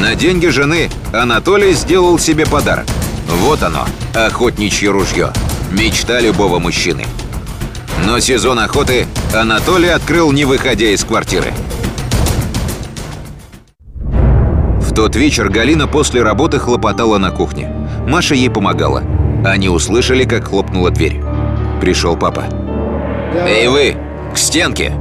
На 0.00 0.14
деньги 0.14 0.46
жены 0.46 0.90
Анатолий 1.12 1.72
сделал 1.72 2.18
себе 2.20 2.46
подарок. 2.46 2.86
Вот 3.28 3.62
оно, 3.64 3.84
охотничье 4.14 4.90
ружье. 4.90 5.32
Мечта 5.72 6.20
любого 6.20 6.60
мужчины. 6.60 7.04
Но 8.06 8.20
сезон 8.20 8.60
охоты 8.60 9.06
Анатолий 9.34 9.88
открыл, 9.88 10.30
не 10.30 10.44
выходя 10.44 10.86
из 10.86 11.02
квартиры. 11.04 11.52
В 14.02 14.94
тот 14.94 15.16
вечер 15.16 15.48
Галина 15.48 15.88
после 15.88 16.22
работы 16.22 16.60
хлопотала 16.60 17.18
на 17.18 17.32
кухне. 17.32 17.68
Маша 18.06 18.36
ей 18.36 18.50
помогала. 18.50 19.02
Они 19.44 19.68
услышали, 19.68 20.24
как 20.24 20.48
хлопнула 20.48 20.90
дверь. 20.90 21.20
Пришел 21.80 22.16
папа. 22.16 22.44
«Эй 23.34 23.66
вы, 23.68 23.96
к 24.32 24.38
стенке!» 24.38 24.92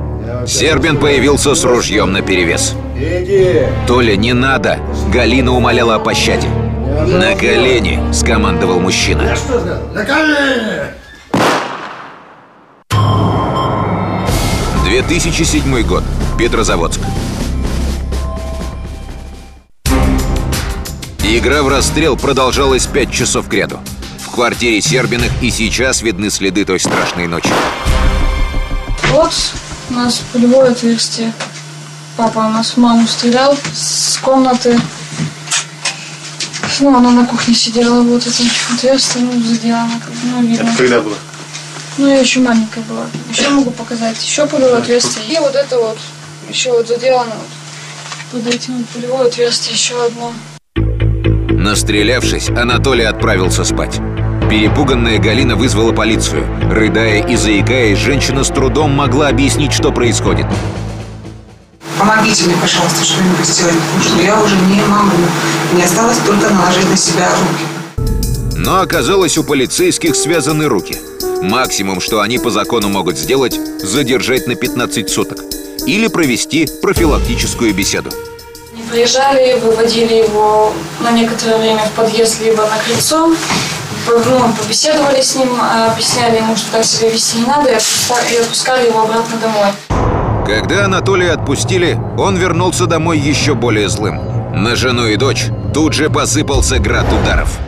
Сербин 0.47 0.97
появился 0.97 1.53
с 1.53 1.63
ружьем 1.63 2.11
наперевес. 2.11 2.75
Иди. 2.99 3.67
«Толя, 3.85 4.15
не 4.15 4.33
надо!» 4.33 4.79
Галина 5.13 5.51
умоляла 5.51 5.95
о 5.95 5.99
пощаде. 5.99 6.47
«На 6.47 7.35
колени!»– 7.35 7.99
скомандовал 8.11 8.79
мужчина. 8.79 9.35
Что 9.35 9.59
сказал? 9.59 9.87
На 9.93 10.03
колени. 10.03 10.97
2007 14.87 15.83
год. 15.83 16.03
Петрозаводск. 16.39 17.01
Игра 21.23 21.61
в 21.61 21.67
расстрел 21.67 22.17
продолжалась 22.17 22.87
пять 22.87 23.11
часов 23.11 23.47
кряду. 23.47 23.79
В 24.19 24.31
квартире 24.33 24.81
Сербиных 24.81 25.31
и 25.41 25.51
сейчас 25.51 26.01
видны 26.01 26.31
следы 26.31 26.65
той 26.65 26.79
страшной 26.79 27.27
ночи. 27.27 27.49
Вот 29.09 29.33
у 29.91 29.93
нас 29.93 30.23
пулевое 30.31 30.71
отверстие. 30.71 31.31
Папа 32.17 32.39
у 32.39 32.49
нас 32.49 32.71
в 32.71 32.77
маму 32.77 33.07
стрелял 33.07 33.55
с 33.75 34.17
комнаты. 34.17 34.75
Ну, 36.79 36.97
она 36.97 37.11
на 37.11 37.25
кухне 37.27 37.53
сидела, 37.53 38.01
вот 38.01 38.25
это 38.25 38.43
отверстие, 38.73 39.23
ну, 39.23 39.39
заделано, 39.43 39.99
как 39.99 40.09
бы, 40.09 40.19
ну, 40.23 40.41
видно. 40.41 40.71
когда 40.75 40.99
было? 40.99 41.15
Ну, 41.99 42.07
я 42.07 42.19
еще 42.19 42.39
маленькая 42.39 42.83
была. 42.89 43.05
Еще 43.29 43.49
могу 43.49 43.69
показать. 43.69 44.19
Еще 44.23 44.47
пулевое 44.47 44.77
отверстие. 44.77 45.25
И 45.25 45.37
вот 45.37 45.53
это 45.53 45.77
вот, 45.77 45.99
еще 46.49 46.71
вот 46.71 46.87
заделано 46.87 47.35
вот. 47.35 48.41
Под 48.43 48.53
этим 48.53 48.77
вот 48.77 48.87
пулевое 48.87 49.27
отверстие 49.27 49.75
еще 49.75 50.03
одно. 50.03 50.33
Настрелявшись, 51.51 52.49
Анатолий 52.49 53.05
отправился 53.05 53.63
спать. 53.63 53.99
Перепуганная 54.49 55.19
Галина 55.19 55.55
вызвала 55.55 55.91
полицию. 55.91 56.47
Рыдая 56.71 57.27
и 57.27 57.35
заикаясь, 57.35 57.99
женщина 57.99 58.43
с 58.43 58.47
трудом 58.47 58.91
могла 58.91 59.27
объяснить, 59.27 59.73
что 59.73 59.91
происходит. 59.91 60.47
Помогите 61.97 62.45
мне, 62.45 62.55
пожалуйста, 62.61 63.03
что-нибудь 63.03 63.45
сделать, 63.45 63.75
потому 63.75 64.03
что 64.03 64.21
я 64.21 64.39
уже 64.39 64.55
не 64.55 64.81
могу. 64.83 65.17
Мне 65.73 65.83
осталось 65.83 66.17
только 66.25 66.49
наложить 66.49 66.87
на 66.89 66.95
себя 66.95 67.27
руки. 67.29 68.55
Но 68.55 68.81
оказалось, 68.81 69.37
у 69.37 69.43
полицейских 69.43 70.15
связаны 70.15 70.67
руки. 70.67 70.97
Максимум, 71.41 71.99
что 71.99 72.21
они 72.21 72.37
по 72.37 72.51
закону 72.51 72.89
могут 72.89 73.17
сделать, 73.17 73.59
задержать 73.81 74.45
на 74.45 74.55
15 74.55 75.09
суток. 75.09 75.39
Или 75.87 76.07
провести 76.07 76.67
профилактическую 76.81 77.73
беседу. 77.73 78.11
Они 78.73 78.83
приезжали, 78.83 79.59
выводили 79.59 80.15
его 80.15 80.73
на 80.99 81.11
некоторое 81.11 81.57
время 81.57 81.83
в 81.85 81.91
подъезд, 81.91 82.41
либо 82.41 82.63
на 82.63 82.77
крыльцо. 82.77 83.33
Ну, 84.07 84.53
побеседовали 84.61 85.21
с 85.21 85.35
ним, 85.35 85.49
а, 85.59 85.91
объясняли 85.91 86.37
ему, 86.37 86.55
что 86.55 86.73
так 86.73 86.85
себя 86.85 87.09
вести 87.09 87.39
не 87.39 87.45
надо, 87.45 87.69
и 87.71 88.35
отпускали 88.35 88.87
его 88.87 89.01
обратно 89.01 89.37
домой. 89.37 90.06
Когда 90.47 90.85
Анатолия 90.85 91.31
отпустили, 91.33 91.99
он 92.17 92.37
вернулся 92.37 92.85
домой 92.85 93.19
еще 93.19 93.53
более 93.53 93.89
злым. 93.89 94.17
На 94.53 94.77
жену 94.77 95.05
и 95.05 95.17
дочь 95.17 95.47
тут 95.73 95.91
же 95.91 96.09
посыпался 96.09 96.79
град 96.79 97.05
ударов. 97.11 97.59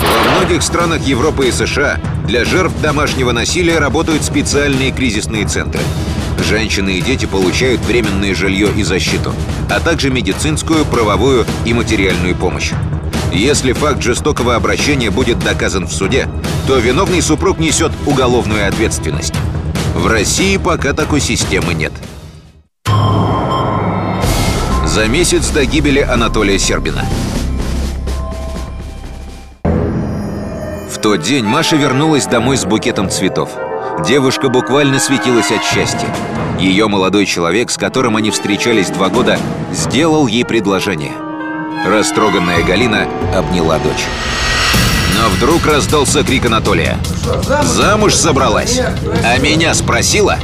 Во 0.00 0.30
многих 0.32 0.60
странах 0.64 1.02
Европы 1.02 1.46
и 1.46 1.52
США 1.52 2.00
для 2.26 2.44
жертв 2.44 2.74
домашнего 2.80 3.30
насилия 3.30 3.78
работают 3.78 4.24
специальные 4.24 4.90
кризисные 4.90 5.46
центры. 5.46 5.80
Женщины 6.44 6.98
и 6.98 7.00
дети 7.00 7.26
получают 7.26 7.80
временное 7.82 8.34
жилье 8.34 8.68
и 8.72 8.82
защиту, 8.82 9.32
а 9.70 9.78
также 9.78 10.10
медицинскую, 10.10 10.84
правовую 10.84 11.46
и 11.64 11.72
материальную 11.74 12.34
помощь. 12.34 12.72
Если 13.32 13.72
факт 13.72 14.02
жестокого 14.02 14.56
обращения 14.56 15.12
будет 15.12 15.38
доказан 15.38 15.86
в 15.86 15.92
суде, 15.92 16.28
то 16.66 16.76
виновный 16.78 17.22
супруг 17.22 17.60
несет 17.60 17.92
уголовную 18.04 18.66
ответственность. 18.66 19.34
В 19.94 20.06
России 20.06 20.56
пока 20.56 20.94
такой 20.94 21.20
системы 21.20 21.74
нет. 21.74 21.92
За 24.86 25.06
месяц 25.06 25.48
до 25.50 25.64
гибели 25.64 26.00
Анатолия 26.00 26.58
Сербина. 26.58 27.04
В 29.64 30.98
тот 31.00 31.22
день 31.22 31.44
Маша 31.44 31.76
вернулась 31.76 32.26
домой 32.26 32.56
с 32.56 32.64
букетом 32.64 33.10
цветов. 33.10 33.50
Девушка 34.06 34.48
буквально 34.48 34.98
светилась 34.98 35.50
от 35.50 35.62
счастья. 35.62 36.08
Ее 36.58 36.88
молодой 36.88 37.26
человек, 37.26 37.70
с 37.70 37.76
которым 37.76 38.16
они 38.16 38.30
встречались 38.30 38.88
два 38.88 39.08
года, 39.08 39.38
сделал 39.72 40.26
ей 40.26 40.44
предложение. 40.44 41.12
Растроганная 41.86 42.62
Галина 42.62 43.08
обняла 43.34 43.78
дочь. 43.78 44.06
Но 45.22 45.28
вдруг 45.28 45.66
раздался 45.66 46.24
крик 46.24 46.46
Анатолия. 46.46 46.98
«Замуж 47.62 48.12
собралась? 48.12 48.80
А 49.22 49.38
меня 49.38 49.72
спросила?» 49.72 50.36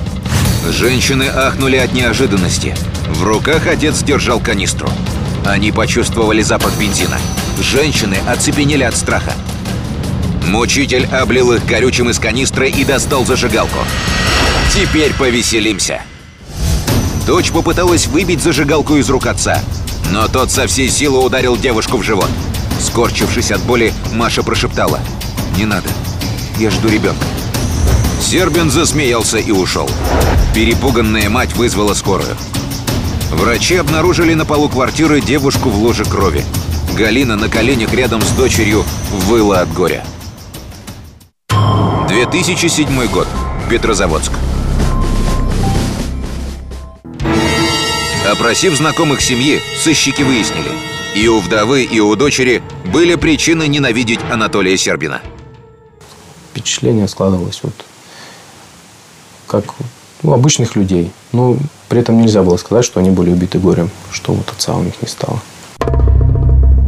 Женщины 0.70 1.24
ахнули 1.24 1.74
от 1.74 1.92
неожиданности. 1.92 2.76
В 3.08 3.24
руках 3.24 3.66
отец 3.66 4.04
держал 4.04 4.38
канистру. 4.38 4.88
Они 5.44 5.72
почувствовали 5.72 6.42
запах 6.42 6.78
бензина. 6.78 7.18
Женщины 7.60 8.18
оцепенели 8.28 8.84
от 8.84 8.96
страха. 8.96 9.32
Мучитель 10.46 11.06
облил 11.06 11.52
их 11.54 11.66
горючим 11.66 12.10
из 12.10 12.20
канистры 12.20 12.70
и 12.70 12.84
достал 12.84 13.26
зажигалку. 13.26 13.80
Теперь 14.72 15.12
повеселимся. 15.12 16.02
Дочь 17.26 17.50
попыталась 17.50 18.06
выбить 18.06 18.44
зажигалку 18.44 18.94
из 18.94 19.10
рук 19.10 19.26
отца, 19.26 19.60
но 20.12 20.28
тот 20.28 20.52
со 20.52 20.68
всей 20.68 20.88
силы 20.88 21.18
ударил 21.24 21.56
девушку 21.56 21.96
в 21.96 22.04
живот. 22.04 22.30
Скорчившись 22.78 23.50
от 23.50 23.60
боли, 23.62 23.92
Маша 24.12 24.42
прошептала. 24.42 25.00
«Не 25.56 25.66
надо, 25.66 25.88
я 26.58 26.70
жду 26.70 26.88
ребенка». 26.88 27.24
Сербин 28.20 28.70
засмеялся 28.70 29.38
и 29.38 29.50
ушел. 29.50 29.88
Перепуганная 30.54 31.28
мать 31.30 31.54
вызвала 31.54 31.94
скорую. 31.94 32.36
Врачи 33.30 33.76
обнаружили 33.76 34.34
на 34.34 34.44
полу 34.44 34.68
квартиры 34.68 35.20
девушку 35.20 35.70
в 35.70 35.78
ложе 35.82 36.04
крови. 36.04 36.44
Галина 36.96 37.36
на 37.36 37.48
коленях 37.48 37.92
рядом 37.94 38.22
с 38.22 38.30
дочерью 38.30 38.84
выла 39.12 39.60
от 39.60 39.72
горя. 39.72 40.04
2007 42.08 43.06
год. 43.06 43.28
Петрозаводск. 43.70 44.32
Опросив 48.30 48.76
знакомых 48.76 49.20
семьи, 49.20 49.60
сыщики 49.82 50.22
выяснили, 50.22 50.70
и 51.18 51.26
у 51.26 51.40
вдовы, 51.40 51.82
и 51.82 51.98
у 51.98 52.14
дочери 52.14 52.62
были 52.92 53.16
причины 53.16 53.66
ненавидеть 53.66 54.20
Анатолия 54.30 54.76
Сербина. 54.76 55.20
Впечатление 56.52 57.08
складывалось 57.08 57.58
вот 57.64 57.74
как 59.48 59.64
у 60.22 60.32
обычных 60.32 60.76
людей. 60.76 61.10
Но 61.32 61.56
при 61.88 62.00
этом 62.00 62.20
нельзя 62.20 62.42
было 62.42 62.56
сказать, 62.56 62.84
что 62.84 63.00
они 63.00 63.10
были 63.10 63.30
убиты 63.30 63.58
горем, 63.58 63.90
что 64.12 64.32
вот 64.32 64.48
отца 64.50 64.74
у 64.74 64.82
них 64.82 64.94
не 65.02 65.08
стало. 65.08 65.40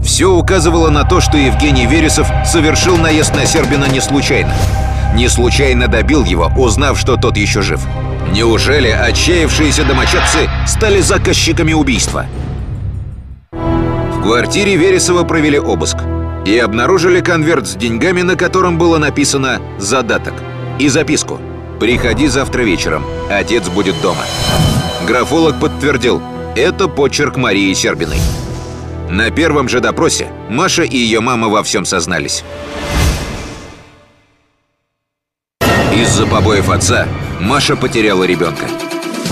Все 0.04 0.30
указывало 0.30 0.90
на 0.90 1.04
то, 1.04 1.20
что 1.20 1.36
Евгений 1.36 1.86
Вересов 1.86 2.28
совершил 2.46 2.96
наезд 2.98 3.34
на 3.34 3.46
Сербина 3.46 3.86
не 3.86 4.00
случайно. 4.00 4.54
Не 5.14 5.28
случайно 5.28 5.88
добил 5.88 6.24
его, 6.24 6.52
узнав, 6.56 6.98
что 6.98 7.16
тот 7.16 7.36
еще 7.36 7.62
жив. 7.62 7.80
Неужели 8.32 8.88
отчаявшиеся 8.88 9.84
домочадцы 9.84 10.48
стали 10.66 11.00
заказчиками 11.00 11.72
убийства? 11.72 12.26
В 14.20 14.22
квартире 14.22 14.76
Вересова 14.76 15.24
провели 15.24 15.58
обыск 15.58 15.96
и 16.44 16.58
обнаружили 16.58 17.22
конверт 17.22 17.66
с 17.66 17.74
деньгами, 17.74 18.20
на 18.20 18.36
котором 18.36 18.76
было 18.76 18.98
написано 18.98 19.62
«Задаток» 19.78 20.34
и 20.78 20.88
записку 20.90 21.40
«Приходи 21.80 22.26
завтра 22.26 22.60
вечером, 22.60 23.02
отец 23.30 23.70
будет 23.70 23.98
дома». 24.02 24.22
Графолог 25.06 25.58
подтвердил, 25.58 26.20
это 26.54 26.86
почерк 26.86 27.38
Марии 27.38 27.72
Сербиной. 27.72 28.18
На 29.08 29.30
первом 29.30 29.70
же 29.70 29.80
допросе 29.80 30.30
Маша 30.50 30.82
и 30.82 30.98
ее 30.98 31.20
мама 31.20 31.48
во 31.48 31.62
всем 31.62 31.86
сознались. 31.86 32.44
Из-за 35.94 36.26
побоев 36.26 36.68
отца 36.68 37.08
Маша 37.40 37.74
потеряла 37.74 38.24
ребенка. 38.24 38.66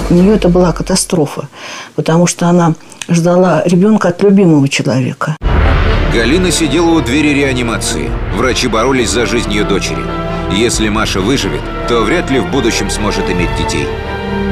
У 0.09 0.14
нее 0.14 0.37
это 0.37 0.48
была 0.48 0.72
катастрофа, 0.72 1.46
потому 1.94 2.27
что 2.27 2.46
она 2.46 2.72
ждала 3.09 3.62
ребенка 3.64 4.09
от 4.09 4.23
любимого 4.23 4.68
человека. 4.68 5.37
Галина 6.12 6.51
сидела 6.51 6.90
у 6.90 7.01
двери 7.01 7.35
реанимации. 7.35 8.11
Врачи 8.35 8.68
боролись 8.68 9.11
за 9.11 9.27
жизнь 9.27 9.53
ее 9.53 9.64
дочери. 9.64 10.03
Если 10.53 10.88
Маша 10.88 11.21
выживет, 11.21 11.61
то 11.88 12.03
вряд 12.03 12.31
ли 12.31 12.40
в 12.40 12.51
будущем 12.51 12.90
сможет 12.90 13.29
иметь 13.31 13.55
детей. 13.57 13.87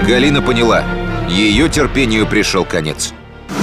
Галина 0.07 0.43
поняла, 0.43 0.85
ее 1.29 1.69
терпению 1.69 2.27
пришел 2.27 2.65
конец. 2.65 3.13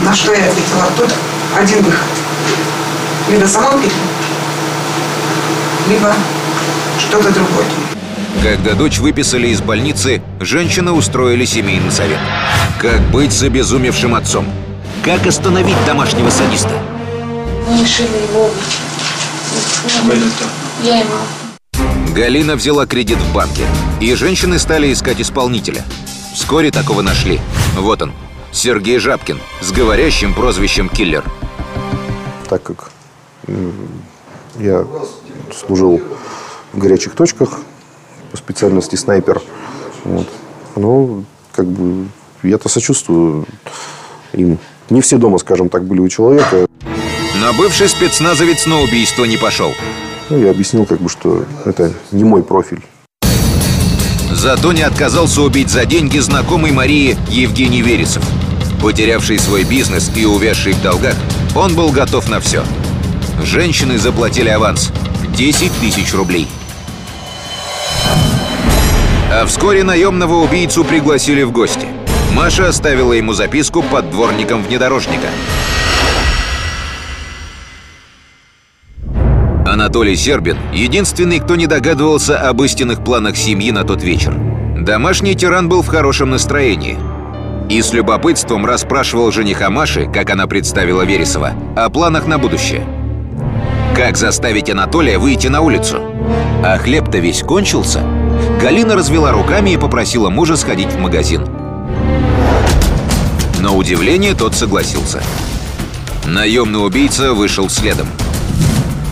На 0.04 0.14
что 0.16 0.34
я 0.34 0.50
ответила? 0.50 0.86
Тут 0.98 1.14
один 1.56 1.84
выход. 1.84 2.08
Либо 3.32 3.46
самоубийство, 3.46 4.02
либо 5.90 6.14
что-то 6.98 7.32
другое. 7.32 7.66
Когда 8.42 8.74
дочь 8.74 9.00
выписали 9.00 9.48
из 9.48 9.62
больницы, 9.62 10.22
женщины 10.40 10.92
устроили 10.92 11.46
семейный 11.46 11.92
совет. 11.92 12.20
Как 12.82 13.00
быть 13.12 13.32
с 13.32 13.44
обезумевшим 13.44 14.16
отцом? 14.16 14.46
Как 15.04 15.28
остановить 15.28 15.76
домашнего 15.86 16.30
садиста? 16.30 16.82
Мы 17.68 17.82
решили 17.82 18.24
его 18.30 18.46
убить. 18.46 18.80
Я 20.82 21.04
мама. 21.04 22.16
Галина 22.16 22.56
взяла 22.56 22.86
кредит 22.86 23.18
в 23.18 23.34
банке, 23.34 23.66
и 24.00 24.16
женщины 24.16 24.58
стали 24.60 24.94
искать 24.94 25.20
исполнителя. 25.20 25.84
Вскоре 26.34 26.72
такого 26.72 27.02
нашли. 27.02 27.42
Вот 27.76 28.02
он, 28.02 28.14
Сергей 28.54 28.98
Жабкин, 28.98 29.42
с 29.60 29.74
говорящим 29.74 30.34
прозвищем 30.34 30.88
«Киллер». 30.88 31.26
Так 32.48 32.64
как 32.64 32.90
я 34.58 34.88
служил 35.54 36.02
в 36.72 36.78
горячих 36.78 37.14
точках 37.14 37.60
по 38.32 38.38
специальности 38.38 38.96
снайпер, 38.96 39.42
вот, 40.06 40.30
ну, 40.78 41.26
как 41.52 41.66
бы, 41.66 42.08
я-то 42.42 42.70
сочувствую 42.70 43.46
им. 44.32 44.60
Не 44.90 45.02
все 45.02 45.18
дома, 45.18 45.38
скажем 45.38 45.70
так, 45.70 45.86
были 45.86 46.00
у 46.00 46.10
человека. 46.10 46.66
Но 47.36 47.54
бывший 47.54 47.90
спецназовец 47.90 48.66
на 48.66 48.82
убийство 48.82 49.26
не 49.26 49.38
пошел. 49.38 49.74
Ну, 50.30 50.40
я 50.40 50.52
объяснил, 50.52 50.86
как 50.86 51.02
бы, 51.02 51.10
что 51.10 51.46
это 51.66 51.94
не 52.12 52.24
мой 52.24 52.44
профиль. 52.44 52.82
Зато 54.32 54.74
не 54.74 54.82
отказался 54.82 55.42
убить 55.42 55.70
за 55.70 55.86
деньги 55.86 56.20
знакомый 56.20 56.72
Марии 56.72 57.18
Евгений 57.30 57.82
Вересов. 57.82 58.24
Потерявший 58.82 59.40
свой 59.40 59.64
бизнес 59.64 60.12
и 60.16 60.26
увязший 60.26 60.74
в 60.74 60.82
долгах, 60.82 61.16
он 61.56 61.76
был 61.76 61.90
готов 61.90 62.30
на 62.30 62.40
все. 62.40 62.64
Женщины 63.44 63.98
заплатили 63.98 64.50
аванс– 64.50 64.92
10 65.36 65.72
тысяч 65.80 66.14
рублей. 66.14 66.48
А 69.32 69.46
вскоре 69.48 69.84
наемного 69.84 70.36
убийцу 70.44 70.84
пригласили 70.84 71.44
в 71.44 71.52
гости. 71.52 71.88
Маша 72.34 72.68
оставила 72.68 73.14
ему 73.14 73.34
записку 73.34 73.84
под 73.84 74.10
дворником 74.10 74.64
внедорожника. 74.64 75.28
Анатолий 79.66 80.16
Сербин– 80.16 80.58
единственный, 80.74 81.40
кто 81.40 81.56
не 81.56 81.68
догадывался 81.68 82.40
об 82.40 82.62
истинных 82.64 83.04
планах 83.04 83.38
семьи 83.38 83.72
на 83.72 83.84
тот 83.84 84.02
вечер. 84.04 84.34
Домашний 84.78 85.36
тиран 85.36 85.70
был 85.70 85.84
в 85.84 85.88
хорошем 85.88 86.32
настроении. 86.32 86.98
И 87.70 87.82
с 87.82 87.94
любопытством 87.94 88.66
расспрашивал 88.66 89.32
жениха 89.32 89.70
Маши, 89.70 90.10
как 90.12 90.30
она 90.30 90.48
представила 90.48 91.04
Вересова, 91.04 91.54
о 91.78 91.90
планах 91.90 92.26
на 92.26 92.40
будущее. 92.40 92.86
Как 93.96 94.18
заставить 94.18 94.70
Анатолия 94.72 95.20
выйти 95.20 95.48
на 95.48 95.62
улицу? 95.62 96.02
А 96.64 96.78
хлеб-то 96.80 97.20
весь 97.20 97.42
кончился. 97.42 98.02
Галина 98.60 98.96
развела 98.96 99.32
руками 99.32 99.72
и 99.72 99.78
попросила 99.78 100.30
мужа 100.30 100.56
сходить 100.56 100.92
в 100.92 101.00
магазин. 101.00 101.46
На 103.64 103.72
удивление 103.72 104.34
тот 104.34 104.56
согласился. 104.56 105.24
Наемный 106.26 106.86
убийца 106.86 107.34
вышел 107.34 107.70
следом. 107.70 108.10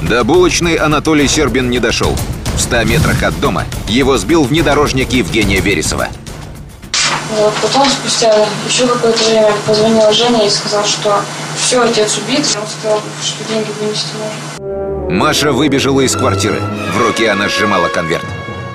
До 0.01 0.25
булочной 0.25 0.75
Анатолий 0.75 1.29
Сербин 1.29 1.69
не 1.69 1.79
дошел. 1.79 2.13
В 2.57 2.59
100 2.59 2.83
метрах 2.83 3.23
от 3.23 3.39
дома 3.39 3.63
его 3.87 4.17
сбил 4.17 4.43
внедорожник 4.43 5.13
Евгения 5.13 5.61
Вересова. 5.61 6.09
Вот, 7.37 7.53
потом, 7.61 7.87
спустя 7.87 8.45
еще 8.67 8.87
какое-то 8.87 9.23
время, 9.23 9.53
позвонил 9.65 10.11
Женя 10.11 10.45
и 10.45 10.49
сказал, 10.49 10.83
что 10.83 11.21
все, 11.57 11.81
отец 11.81 12.17
убит. 12.17 12.45
Он 12.61 12.67
сказал, 12.67 13.01
что 13.23 13.45
деньги 13.45 13.69
вынести 13.79 14.07
можно. 14.59 15.15
Маша 15.15 15.53
выбежала 15.53 16.01
из 16.01 16.13
квартиры. 16.13 16.59
В 16.93 17.07
руке 17.07 17.29
она 17.31 17.47
сжимала 17.47 17.87
конверт. 17.87 18.25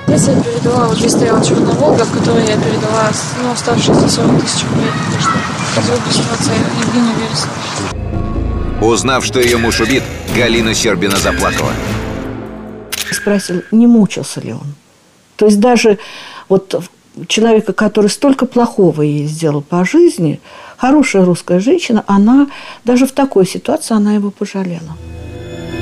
Здесь 0.07 0.27
я 0.27 0.41
передала, 0.41 0.87
вот 0.87 0.97
здесь 0.97 1.11
стояла 1.11 1.43
черная 1.45 1.75
Волга, 1.75 2.03
в 2.03 2.11
которой 2.17 2.47
я 2.47 2.57
передала 2.57 3.11
ну, 3.43 3.51
оставшиеся 3.51 4.09
40 4.09 4.41
тысяч 4.41 4.63
рублей, 4.63 4.89
за 5.81 5.93
убийство 5.95 6.25
отца 6.33 6.51
Евгения 6.53 7.13
Вересова. 7.15 7.53
Узнав, 8.81 9.25
что 9.25 9.39
ее 9.39 9.57
муж 9.57 9.79
убит, 9.79 10.03
Галина 10.35 10.73
Щербина 10.73 11.17
заплакала. 11.17 11.71
Спросил, 13.11 13.63
не 13.71 13.87
мучился 13.87 14.41
ли 14.41 14.53
он. 14.53 14.75
То 15.35 15.45
есть 15.45 15.59
даже 15.59 15.97
вот 16.49 16.83
человека, 17.27 17.73
который 17.73 18.09
столько 18.09 18.45
плохого 18.45 19.01
ей 19.01 19.25
сделал 19.25 19.61
по 19.61 19.83
жизни, 19.85 20.39
хорошая 20.77 21.25
русская 21.25 21.59
женщина, 21.59 22.03
она 22.07 22.47
даже 22.83 23.07
в 23.07 23.11
такой 23.11 23.47
ситуации 23.47 23.95
она 23.95 24.13
его 24.13 24.29
пожалела. 24.29 24.97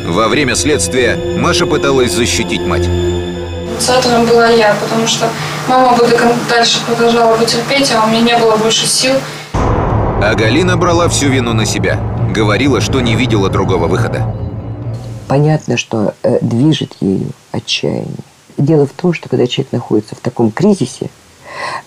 Во 0.07 0.27
время 0.27 0.55
следствия 0.55 1.17
Маша 1.39 1.65
пыталась 1.65 2.13
защитить 2.13 2.61
мать. 2.61 2.85
Инициатором 2.85 4.25
была 4.25 4.47
я, 4.49 4.75
потому 4.75 5.07
что 5.07 5.29
мама 5.67 5.97
бы 5.97 6.07
дальше 6.49 6.79
продолжала 6.85 7.35
бы 7.35 7.45
терпеть, 7.45 7.91
а 7.91 8.05
у 8.05 8.09
меня 8.09 8.21
не 8.21 8.37
было 8.37 8.55
больше 8.55 8.85
сил. 8.87 9.13
А 10.21 10.33
Галина 10.33 10.77
брала 10.77 11.09
всю 11.09 11.27
вину 11.29 11.53
на 11.53 11.65
себя. 11.65 11.99
Говорила, 12.33 12.79
что 12.79 13.01
не 13.01 13.15
видела 13.15 13.49
другого 13.49 13.87
выхода. 13.87 14.33
Понятно, 15.27 15.77
что 15.77 16.13
э, 16.23 16.39
движет 16.41 16.95
ею 17.01 17.27
отчаяние. 17.51 18.15
Дело 18.57 18.87
в 18.87 18.91
том, 18.91 19.13
что 19.13 19.27
когда 19.27 19.45
человек 19.45 19.73
находится 19.73 20.15
в 20.15 20.19
таком 20.19 20.51
кризисе, 20.51 21.09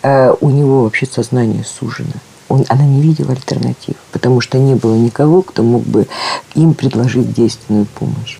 э, 0.02 0.32
у 0.40 0.50
него 0.50 0.82
вообще 0.82 1.06
сознание 1.06 1.64
сужено. 1.64 2.12
Он, 2.48 2.64
она 2.68 2.84
не 2.84 3.00
видела 3.00 3.32
альтернатив, 3.32 3.96
потому 4.12 4.40
что 4.40 4.58
не 4.58 4.74
было 4.74 4.94
никого, 4.94 5.42
кто 5.42 5.62
мог 5.62 5.82
бы 5.82 6.06
им 6.54 6.74
предложить 6.74 7.32
действенную 7.32 7.86
помощь. 7.86 8.38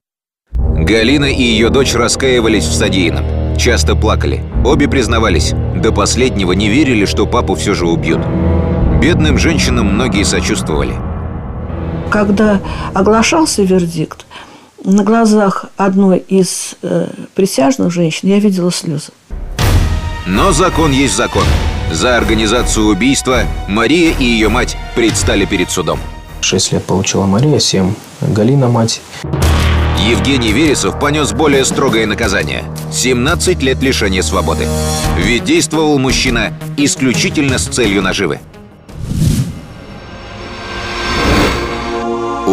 Галина 0.53 1.27
и 1.27 1.43
ее 1.43 1.71
дочь 1.71 1.95
раскаивались 1.95 2.65
в 2.65 2.75
содеянном. 2.75 3.57
Часто 3.57 3.97
плакали. 3.97 4.45
Обе 4.65 4.87
признавались. 4.87 5.53
До 5.75 5.93
последнего 5.93 6.53
не 6.53 6.69
верили, 6.69 7.05
что 7.05 7.27
папу 7.27 7.55
все 7.55 7.75
же 7.75 7.87
убьют. 7.87 8.21
Бедным 9.01 9.39
женщинам 9.39 9.95
многие 9.95 10.25
сочувствовали. 10.25 10.95
Когда 12.11 12.61
оглашался 12.95 13.63
вердикт, 13.63 14.27
на 14.85 15.05
глазах 15.05 15.67
одной 15.77 16.19
из 16.19 16.75
э, 16.83 17.09
присяжных 17.35 17.93
женщин 17.93 18.29
я 18.29 18.41
видела 18.41 18.73
слезы. 18.73 19.13
Но 20.27 20.51
закон 20.51 20.91
есть 20.91 21.17
закон. 21.17 21.45
За 21.93 22.17
организацию 22.17 22.87
убийства 22.87 23.43
Мария 23.69 24.13
и 24.19 24.25
ее 24.25 24.49
мать 24.49 24.77
предстали 24.97 25.45
перед 25.45 25.71
судом. 25.71 26.01
Шесть 26.41 26.73
лет 26.73 26.85
получила 26.85 27.25
Мария, 27.25 27.61
семь 27.61 27.95
Галина 28.21 28.69
мать. 28.69 29.01
Евгений 30.09 30.53
Вересов 30.53 30.99
понес 30.99 31.33
более 31.33 31.65
строгое 31.65 32.07
наказание– 32.07 32.65
17 32.93 33.63
лет 33.63 33.81
лишения 33.81 34.23
свободы. 34.23 34.67
Ведь 35.17 35.45
действовал 35.45 35.99
мужчина 35.99 36.53
исключительно 36.77 37.59
с 37.59 37.67
целью 37.67 38.03
наживы. 38.03 38.41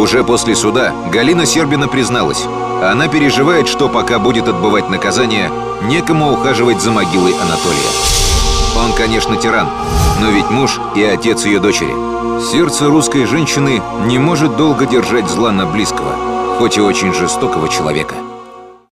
Уже 0.05 0.23
после 0.23 0.55
суда 0.55 0.93
Галина 1.11 1.47
Сербина 1.47 1.87
призналась. 1.87 2.45
Она 2.83 3.07
переживает, 3.07 3.67
что 3.67 3.89
пока 3.89 4.19
будет 4.19 4.47
отбывать 4.47 4.87
наказание, 4.87 5.49
некому 5.81 6.31
ухаживать 6.31 6.79
за 6.79 6.91
могилой 6.91 7.33
Анатолия. 7.33 7.89
Он, 8.77 8.93
конечно, 8.93 9.35
тиран, 9.35 9.67
но 10.21 10.29
ведь 10.29 10.51
муж 10.51 10.79
и 10.95 11.03
отец 11.03 11.43
ее 11.45 11.59
дочери. 11.59 11.95
Сердце 12.51 12.85
русской 12.85 13.25
женщины 13.25 13.81
не 14.05 14.19
может 14.19 14.55
долго 14.55 14.85
держать 14.85 15.27
зла 15.27 15.51
на 15.51 15.65
близкого, 15.65 16.13
хоть 16.59 16.77
и 16.77 16.81
очень 16.81 17.11
жестокого 17.11 17.67
человека. 17.67 18.13